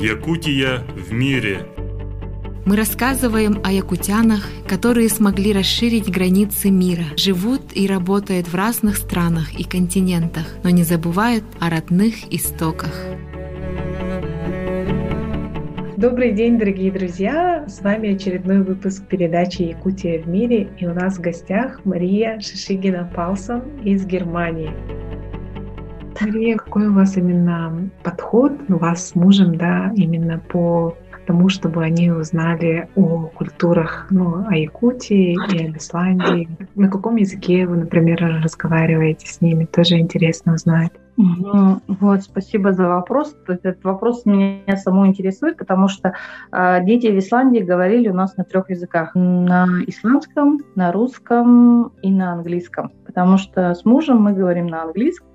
[0.00, 1.66] Якутия в мире.
[2.64, 9.58] Мы рассказываем о якутянах, которые смогли расширить границы мира, живут и работают в разных странах
[9.58, 12.94] и континентах, но не забывают о родных истоках.
[15.96, 17.64] Добрый день, дорогие друзья!
[17.66, 23.82] С вами очередной выпуск передачи «Якутия в мире» и у нас в гостях Мария Шишигина-Палсон
[23.82, 24.70] из Германии.
[26.20, 31.84] Мария, какой у вас именно подход у вас с мужем, да, именно по тому, чтобы
[31.84, 36.48] они узнали о культурах, ну, о Якутии и об Исландии.
[36.74, 39.66] На каком языке вы, например, разговариваете с ними?
[39.66, 40.92] Тоже интересно узнать.
[41.18, 43.36] Вот, спасибо за вопрос.
[43.46, 46.14] Этот вопрос меня саму интересует, потому что
[46.52, 49.14] э, дети в Исландии говорили у нас на трех языках.
[49.14, 52.92] На исландском, на русском и на английском.
[53.04, 55.27] Потому что с мужем мы говорим на английском,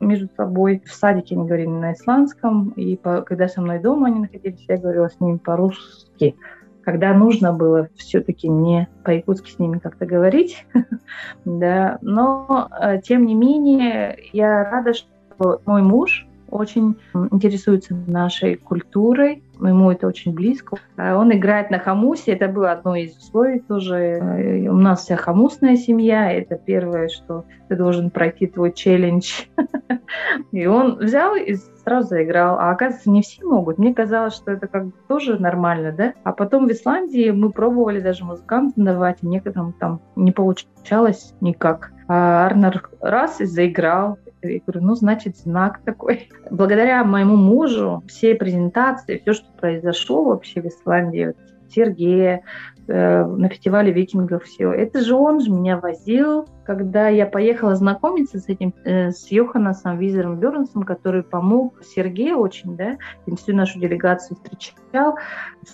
[0.00, 0.82] между собой.
[0.84, 4.76] В садике они говорили на исландском, и по, когда со мной дома они находились, я
[4.76, 6.36] говорила с ними по-русски.
[6.82, 10.66] Когда нужно было все-таки не по-якутски с ними как-то говорить,
[11.44, 16.96] да, но э, тем не менее я рада, что мой муж очень
[17.30, 20.78] интересуется нашей культурой, ему это очень близко.
[20.96, 24.66] А он играет на хамусе, это было одно из условий тоже.
[24.70, 29.44] У нас вся хамусная семья, это первое, что ты должен пройти твой челлендж.
[30.52, 32.58] И он взял и сразу заиграл.
[32.58, 33.78] А оказывается, не все могут.
[33.78, 36.14] Мне казалось, что это как тоже нормально, да?
[36.24, 41.92] А потом в Исландии мы пробовали даже музыкантам давать, и некоторым там не получалось никак.
[42.08, 44.18] А Арнер раз и заиграл.
[44.42, 46.28] Я говорю, ну, значит, знак такой.
[46.50, 51.34] Благодаря моему мужу все презентации, все, что произошло вообще в Исландии,
[51.68, 52.42] Сергея,
[52.90, 54.72] э, на фестивале викингов все.
[54.72, 59.98] Это же он же меня возил, когда я поехала знакомиться с этим, э, с Йоханнесом
[59.98, 62.98] Визером Бернсом, который помог Сергею очень, да,
[63.36, 65.16] всю нашу делегацию встречал.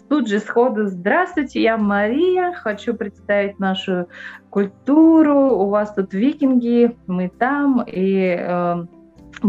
[0.08, 4.06] Тут же сходу «Здравствуйте, я Мария, хочу представить нашу
[4.50, 7.82] культуру, у вас тут викинги, мы там».
[7.86, 8.86] И э,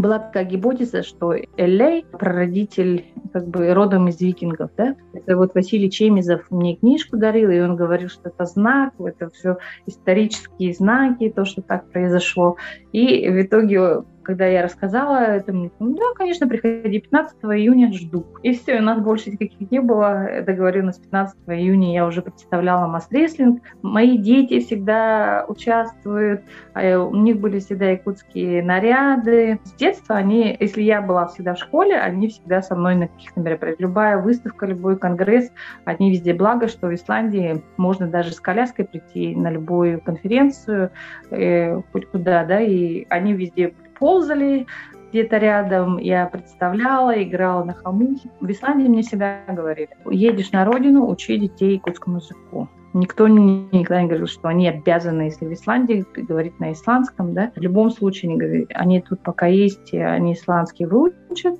[0.00, 5.90] была такая гипотеза, что Элей, прародитель как бы родом из викингов, да, это вот Василий
[5.90, 11.44] Чемизов мне книжку дарил, и он говорил, что это знак, это все исторические знаки, то,
[11.44, 12.56] что так произошло.
[12.92, 18.26] И в итоге когда я рассказала это, мне да, конечно, приходи 15 июня, жду.
[18.42, 20.42] И все, у нас больше никаких не было.
[20.46, 23.62] Договоренность 15 июня я уже представляла масс-рестлинг.
[23.80, 26.42] Мои дети всегда участвуют,
[26.74, 29.60] а у них были всегда якутские наряды.
[29.64, 33.40] С детства они, если я была всегда в школе, они всегда со мной на каких-то
[33.40, 33.80] мероприятиях.
[33.80, 35.50] Любая выставка, любой конгресс,
[35.86, 36.34] они везде.
[36.34, 40.90] Благо, что в Исландии можно даже с коляской прийти на любую конференцию,
[41.30, 44.66] э, хоть куда, да, и они везде ползали
[45.10, 48.30] где-то рядом, я представляла, играла на хомуте.
[48.40, 52.68] В Исландии мне всегда говорили, едешь на родину, учи детей якутскому языку.
[52.94, 57.52] Никто никогда не говорил, что они обязаны, если в Исландии, говорить на исландском, да.
[57.54, 61.58] В любом случае, они, говорят, они тут пока есть, они исландский выучат,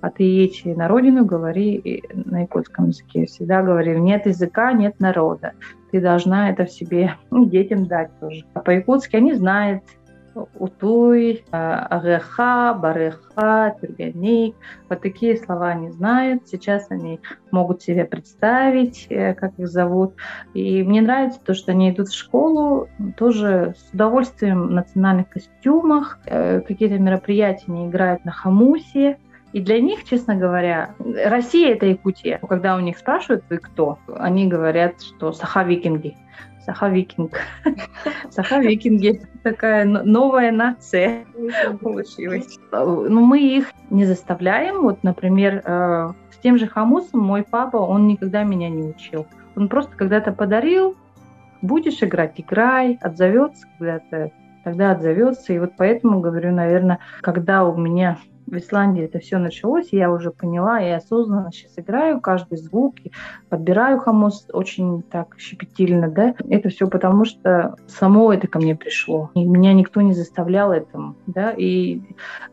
[0.00, 3.26] а ты едешь на родину, говори на якутском языке.
[3.26, 5.52] Всегда говорили, нет языка, нет народа.
[5.90, 8.44] Ты должна это в себе ну, детям дать тоже.
[8.54, 9.82] А по-якутски они знают,
[10.34, 14.54] утуй, ареха, бареха, тюрганик.
[14.88, 16.48] Вот такие слова они знают.
[16.48, 17.20] Сейчас они
[17.50, 20.14] могут себе представить, э, как их зовут.
[20.54, 26.18] И мне нравится то, что они идут в школу тоже с удовольствием в национальных костюмах.
[26.26, 29.18] Э, какие-то мероприятия они играют на хамусе.
[29.52, 32.38] И для них, честно говоря, Россия— это Якутия.
[32.48, 36.16] Когда у них спрашивают, вы кто, они говорят, что саха-викинги.
[36.64, 37.36] Саха-викинг.
[38.30, 39.22] Саха-викинги.
[39.42, 41.24] Такая новая нация
[41.80, 42.58] получилась.
[42.70, 44.82] Но ну, мы их не заставляем.
[44.82, 49.26] Вот, например, э, с тем же хамусом мой папа, он никогда меня не учил.
[49.56, 50.96] Он просто когда-то подарил,
[51.60, 54.30] будешь играть, играй, отзовется когда-то,
[54.62, 55.52] тогда отзовется.
[55.52, 58.18] И вот поэтому говорю, наверное, когда у меня
[58.50, 63.12] в Исландии это все началось, я уже поняла и осознанно сейчас играю каждый звук, и
[63.48, 66.34] подбираю хамус очень так щепетильно, да.
[66.48, 69.30] Это все потому, что само это ко мне пришло.
[69.34, 71.52] И меня никто не заставлял этому, да.
[71.52, 72.02] И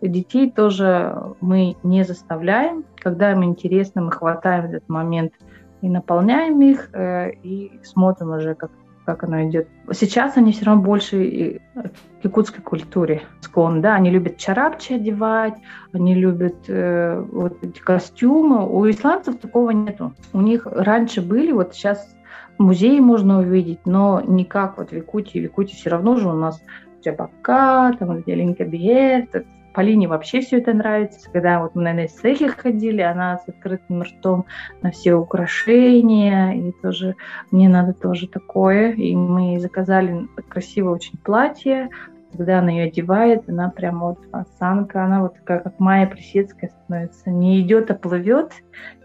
[0.01, 2.85] детей тоже мы не заставляем.
[2.97, 5.33] Когда им интересно, мы хватаем этот момент
[5.81, 8.71] и наполняем их, э, и смотрим уже, как
[9.07, 9.69] как оно идет.
[9.94, 15.54] Сейчас они все равно больше к якутской культуре склонны, да, они любят чарапчи одевать,
[15.94, 18.68] они любят э, вот эти костюмы.
[18.69, 20.13] У исландцев такого нету.
[20.33, 22.13] У них раньше были, вот сейчас
[22.57, 25.39] музеи можно увидеть, но не как вот в Якутии.
[25.39, 26.62] В Якутии все равно же у нас
[27.01, 29.45] Джабака, там где Линкабиет,
[29.77, 31.29] Полине вообще все это нравится.
[31.31, 34.47] Когда вот мы на Несехе ходили, она с открытым ртом
[34.81, 37.15] на все украшения, и тоже
[37.51, 38.94] мне надо тоже такое.
[38.94, 41.91] И мы заказали красивое очень платье,
[42.31, 47.29] когда она ее одевает, она прямо вот осанка, она вот такая, как Майя Плесецкая становится.
[47.29, 48.51] Не идет, а плывет.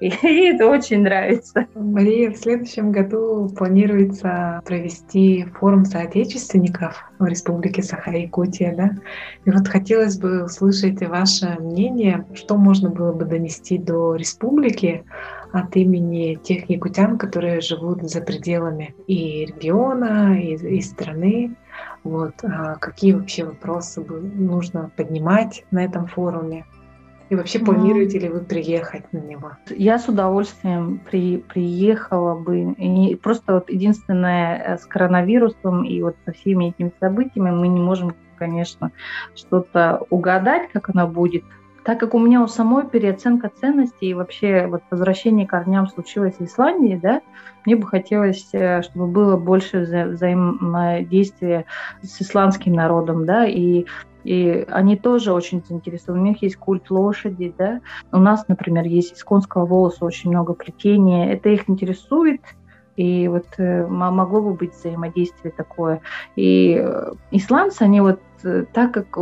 [0.00, 1.66] И, и это очень нравится.
[1.74, 8.90] Мария, в следующем году планируется провести форум соотечественников в Республике Саха-Якутия, да?
[9.44, 15.04] И вот хотелось бы услышать ваше мнение, что можно было бы донести до республики
[15.52, 21.54] от имени тех якутян, которые живут за пределами и региона, и, и страны.
[22.04, 26.64] Вот, а какие вообще вопросы нужно поднимать на этом форуме?
[27.32, 29.52] И вообще планируете ли вы приехать на него?
[29.70, 32.72] Я с удовольствием при, приехала бы.
[32.72, 37.81] И просто вот единственное э, с коронавирусом и вот со всеми этими событиями мы не
[37.81, 38.93] можем, конечно,
[39.34, 41.44] что-то угадать, как оно будет.
[41.84, 46.37] Так как у меня у самой переоценка ценностей и вообще вот возвращение к корням случилось
[46.37, 47.23] в Исландии, да,
[47.64, 51.67] мне бы хотелось, э, чтобы было больше вза- взаимодействия
[52.02, 53.87] с исландским народом, да, и
[54.25, 56.23] и они тоже очень заинтересованы.
[56.23, 57.81] У них есть культ лошади, да.
[58.12, 61.32] У нас, например, есть из конского волоса очень много плетения.
[61.32, 62.40] Это их интересует,
[62.96, 66.02] и вот э, могло бы быть взаимодействие такое.
[66.37, 68.20] И э, исландцы, они вот
[68.72, 69.18] так как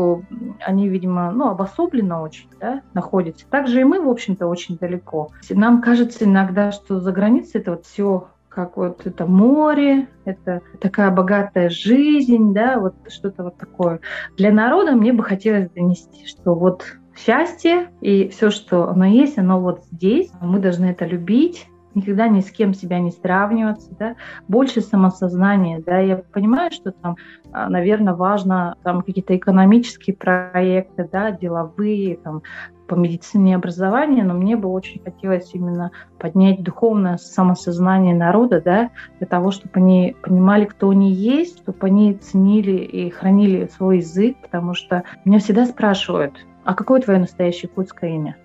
[0.61, 5.31] они, видимо, ну, обособленно очень да, находятся, так же и мы, в общем-то, очень далеко.
[5.51, 11.11] Нам кажется иногда, что за границей это вот все как вот это море, это такая
[11.11, 14.01] богатая жизнь, да, вот что-то вот такое.
[14.37, 16.85] Для народа мне бы хотелось донести, что вот
[17.17, 20.31] счастье и все, что оно есть, оно вот здесь.
[20.41, 24.17] Мы должны это любить, никогда ни с кем себя не сравниваться, да,
[24.49, 27.17] больше самосознания, да, я понимаю, что там,
[27.53, 32.43] а, наверное, важно там какие-то экономические проекты, да, деловые, там,
[32.87, 38.91] по медицине и образованию, но мне бы очень хотелось именно поднять духовное самосознание народа, да,
[39.19, 44.37] для того, чтобы они понимали, кто они есть, чтобы они ценили и хранили свой язык,
[44.43, 48.37] потому что меня всегда спрашивают, а какое твое настоящее якутское имя?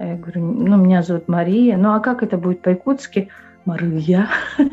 [0.00, 1.76] Я говорю, ну, меня зовут Мария.
[1.76, 3.28] Ну, а как это будет по-якутски?
[3.66, 4.28] Мария.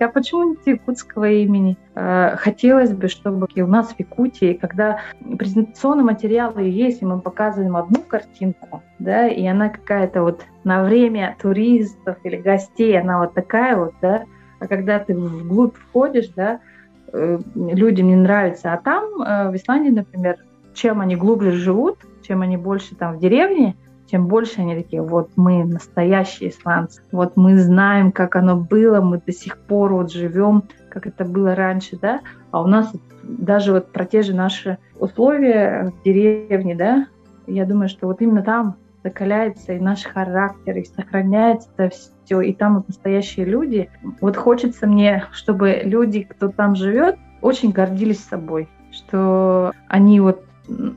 [0.00, 1.76] А почему нет якутского имени?
[1.94, 5.00] А, хотелось бы, чтобы у нас в Якутии, когда
[5.38, 11.36] презентационные материалы есть, и мы показываем одну картинку, да, и она какая-то вот на время
[11.40, 14.24] туристов или гостей, она вот такая вот, да,
[14.58, 16.60] а когда ты вглубь входишь, да,
[17.12, 18.72] э, людям не нравится.
[18.72, 20.38] А там, э, в Исландии, например,
[20.72, 23.76] чем они глубже живут, чем они больше там в деревне,
[24.10, 29.20] тем больше они такие, вот мы настоящие исландцы, вот мы знаем, как оно было, мы
[29.24, 32.20] до сих пор вот живем, как это было раньше, да,
[32.50, 32.92] а у нас
[33.22, 37.06] даже вот про те же наши условия в деревне, да,
[37.46, 42.76] я думаю, что вот именно там закаляется и наш характер, и сохраняется все, и там
[42.76, 43.88] вот настоящие люди.
[44.20, 50.45] Вот хочется мне, чтобы люди, кто там живет, очень гордились собой, что они вот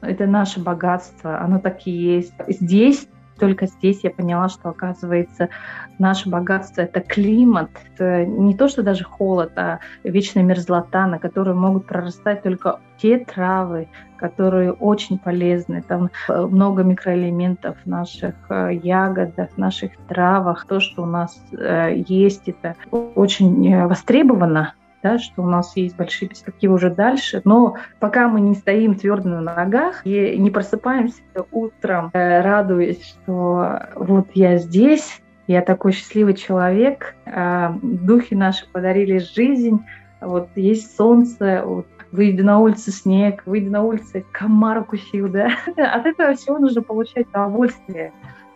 [0.01, 2.33] это наше богатство, оно так и есть.
[2.47, 3.07] Здесь
[3.39, 5.49] только здесь я поняла, что, оказывается,
[5.97, 7.69] наше богатство— это климат.
[7.93, 13.19] Это не то, что даже холод, а вечная мерзлота, на которую могут прорастать только те
[13.19, 13.87] травы,
[14.17, 15.81] которые очень полезны.
[15.81, 20.65] Там э, много микроэлементов в наших э, ягодах, в наших травах.
[20.67, 26.29] То, что у нас э, есть, это очень востребовано да, что у нас есть большие
[26.29, 32.09] перспективы уже дальше, но пока мы не стоим твердо на ногах и не просыпаемся утром,
[32.13, 39.79] э, радуясь, что вот я здесь, я такой счастливый человек, э, духи наши подарили жизнь,
[40.21, 45.51] вот есть солнце, вот, выйди на улицу снег, выйди на улицу, комар укусил, да.
[45.77, 48.11] От этого всего нужно получать удовольствие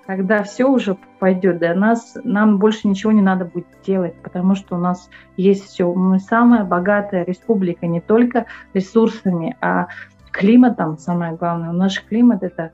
[0.06, 4.76] когда все уже пойдет до нас, нам больше ничего не надо будет делать, потому что
[4.76, 5.92] у нас есть все.
[5.94, 9.88] Мы самая богатая республика не только ресурсами, а
[10.32, 11.72] климатом, самое главное.
[11.72, 12.72] Наш климат это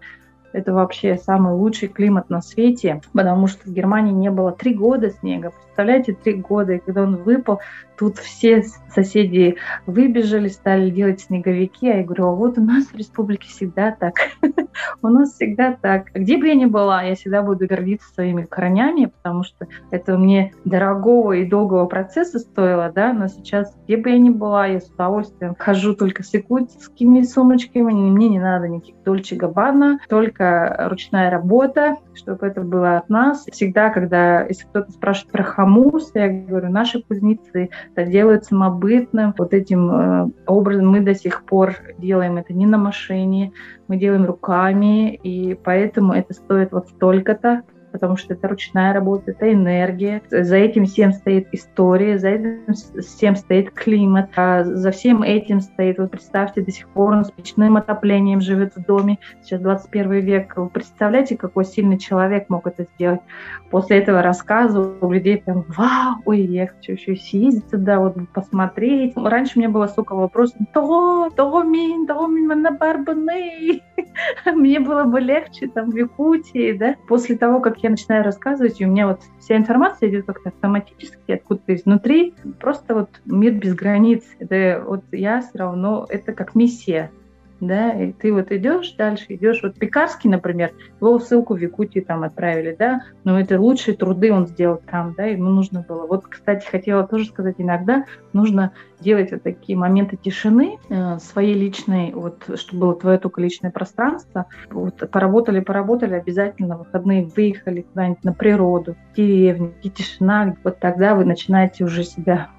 [0.51, 5.11] это вообще самый лучший климат на свете, потому что в Германии не было три года
[5.11, 5.51] снега.
[5.51, 7.59] Представляете, три года, и когда он выпал,
[7.99, 8.63] тут все
[8.93, 13.91] соседи выбежали, стали делать снеговики, а я говорю, а вот у нас в республике всегда
[13.91, 14.15] так.
[15.01, 16.07] у нас всегда так.
[16.13, 20.53] Где бы я ни была, я всегда буду гордиться своими корнями, потому что это мне
[20.63, 24.89] дорогого и долгого процесса стоило, да, но сейчас, где бы я ни была, я с
[24.89, 31.97] удовольствием хожу только с якутскими сумочками, мне не надо никаких Дольче Габбана, только ручная работа,
[32.13, 33.45] чтобы это было от нас.
[33.51, 39.33] Всегда, когда, если кто-то спрашивает про хамус, я говорю, наши кузнецы делают самобытным.
[39.37, 43.51] Вот этим э, образом мы до сих пор делаем это не на машине,
[43.87, 49.51] мы делаем руками, и поэтому это стоит вот столько-то потому что это ручная работа, это
[49.51, 50.21] энергия.
[50.29, 55.97] За этим всем стоит история, за этим всем стоит климат, а за всем этим стоит,
[55.97, 60.57] вот представьте, до сих пор он с печным отоплением живет в доме, сейчас 21 век.
[60.57, 63.21] Вы представляете, какой сильный человек мог это сделать?
[63.69, 69.13] После этого рассказа у людей прям, вау, ой, я хочу еще съездить туда, вот посмотреть.
[69.15, 73.81] Раньше у меня было столько вопросов, то, то, мин, на барбаны.
[74.45, 76.95] Мне было бы легче там в Якутии, да.
[77.07, 81.31] После того, как я начинаю рассказывать, и у меня вот вся информация идет как-то автоматически
[81.31, 82.33] откуда-то изнутри.
[82.59, 84.23] Просто вот мир без границ.
[84.39, 87.11] Это вот я все равно, это как миссия
[87.59, 92.23] да, и ты вот идешь дальше, идешь, вот Пекарский, например, его ссылку в Якутию там
[92.23, 96.05] отправили, да, но это лучшие труды он сделал там, да, ему нужно было.
[96.05, 102.11] Вот, кстати, хотела тоже сказать, иногда нужно делать вот такие моменты тишины э, своей личной,
[102.13, 104.47] вот, чтобы было твое только личное пространство.
[104.69, 111.15] Вот, поработали, поработали, обязательно выходные выехали куда-нибудь на природу, в деревню, и тишина, вот тогда
[111.15, 112.49] вы начинаете уже себя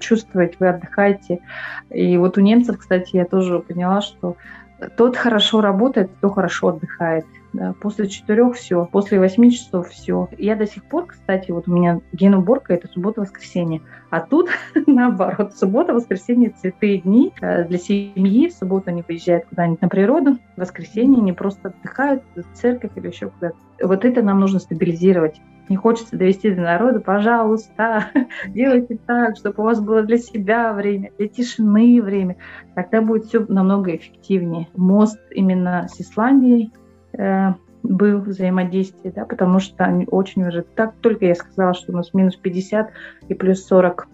[0.00, 1.40] чувствовать, вы отдыхаете.
[1.90, 4.36] И вот у немцев, кстати, я тоже поняла, что
[4.96, 7.24] тот хорошо работает, кто хорошо отдыхает.
[7.54, 10.28] Да, после четырех все, после восьми часов все.
[10.36, 13.80] Я до сих пор, кстати, вот у меня генуборка это суббота-воскресенье.
[14.10, 14.50] А тут
[14.86, 18.48] наоборот, суббота-воскресенье цветы дни э, для семьи.
[18.48, 23.08] В субботу они выезжают куда-нибудь на природу, в воскресенье они просто отдыхают в церковь или
[23.08, 23.56] еще куда-то.
[23.82, 28.06] Вот это нам нужно стабилизировать не хочется довести до народа, пожалуйста,
[28.48, 32.36] делайте так, чтобы у вас было для себя время, для тишины время.
[32.74, 34.68] Тогда будет все намного эффективнее.
[34.76, 36.72] Мост именно с Исландией
[37.12, 40.62] э, был взаимодействие, да, потому что они очень уже...
[40.62, 42.90] Так только я сказала, что у нас минус 50
[43.28, 44.08] и плюс 40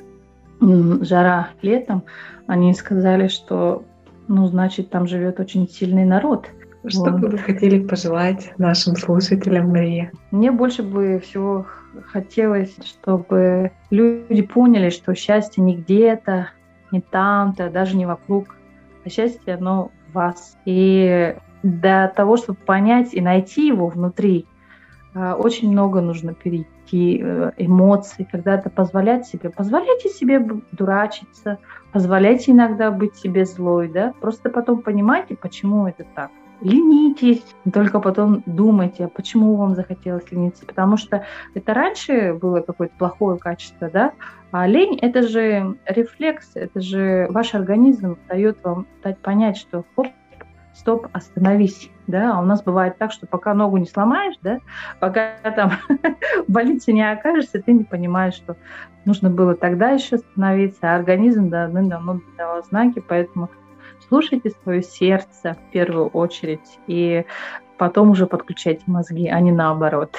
[1.03, 2.05] жара летом,
[2.47, 3.85] они сказали, что,
[4.29, 6.49] ну, значит, там живет очень сильный народ–
[6.89, 7.21] что вот.
[7.21, 10.13] бы вы хотели пожелать нашим слушателям, Мария?
[10.31, 11.67] Мне больше бы всего
[12.13, 16.49] хотелось, чтобы люди поняли, что счастье не где-то,
[16.91, 18.57] не там-то, даже не вокруг,
[19.05, 20.57] а счастье, оно в вас.
[20.65, 24.47] И для того, чтобы понять и найти его внутри,
[25.15, 31.59] а, очень много нужно перейти э, эмоций, когда-то позволять себе, позволяйте себе дурачиться,
[31.93, 36.31] позволяйте иногда быть себе злой, да, просто потом понимайте, почему это так
[36.61, 42.95] ленитесь, только потом думайте, а почему вам захотелось лениться, потому что это раньше было какое-то
[42.97, 44.13] плохое качество, да,
[44.51, 50.09] а лень– это же рефлекс, это же ваш организм дает вам дать понять, что хоп,
[50.75, 54.59] стоп, остановись, да, а у нас бывает так, что пока ногу не сломаешь, да,
[55.01, 55.73] пока там
[56.47, 58.57] в больнице не окажешься, ты не понимаешь, что
[59.05, 63.51] нужно было тогда еще остановиться, а организм давным-давно давал знаки, поэтому
[64.09, 67.25] слушайте свое сердце в первую очередь, и
[67.79, 70.15] потом уже подключайте мозги, а не наоборот.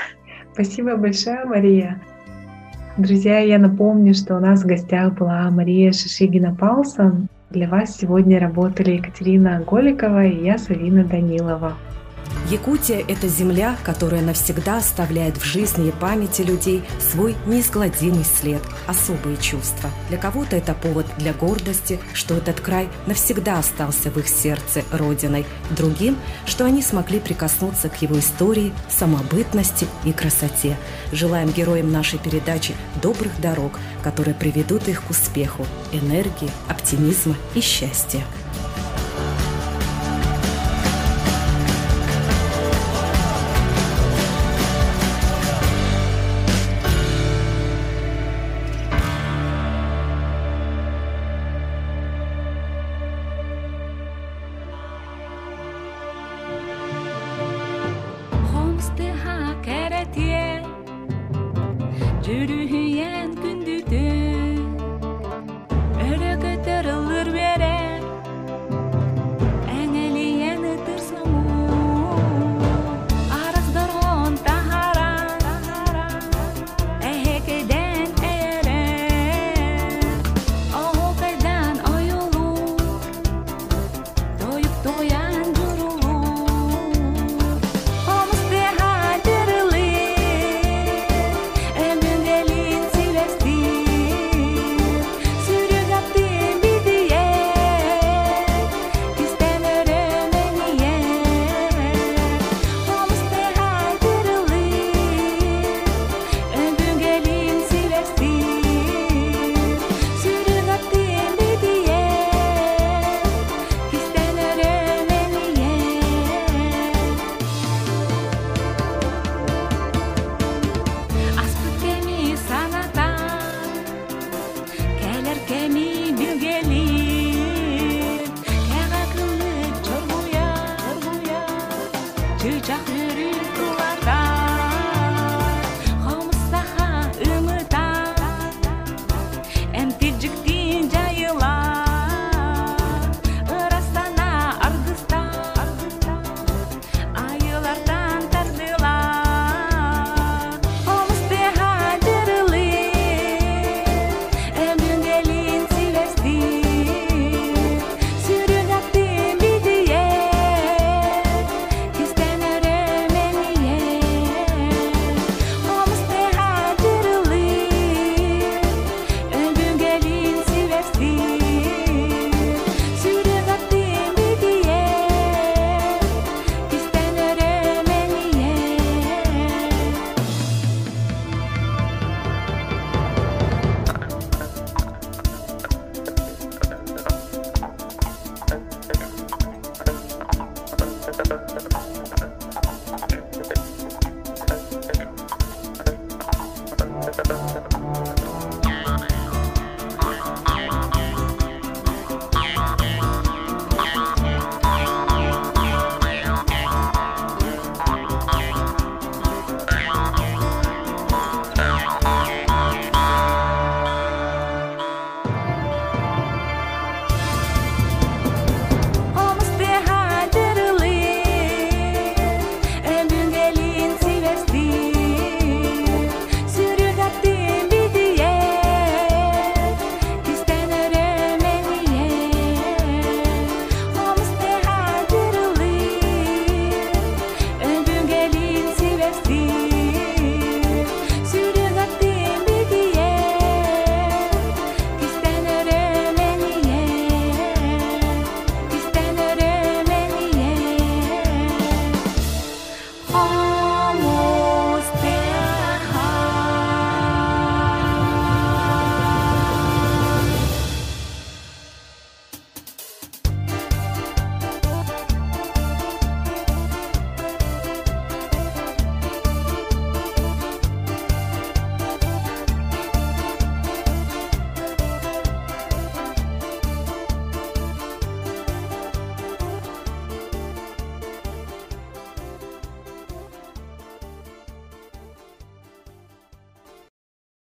[0.54, 2.02] Спасибо большое, Мария.
[2.98, 7.28] Друзья, я напомню, что у нас в гостях была Мария Шишигина-Паулсон.
[7.50, 11.74] Для вас сегодня работали Екатерина Голикова и я, Савина Данилова.
[12.50, 19.38] Якутия– это земля, которая навсегда оставляет в жизни и памяти людей свой неизгладимый след, особые
[19.38, 19.90] чувства.
[20.10, 25.44] Для кого-то это повод для гордости, что этот край навсегда остался в их сердце родиной.
[25.72, 30.78] Другим, что они смогли прикоснуться к его истории, самобытности и красоте.
[31.12, 38.24] Желаем героям нашей передачи добрых дорог, которые приведут их к успеху, энергии, оптимизма и счастья.
[62.48, 62.85] る日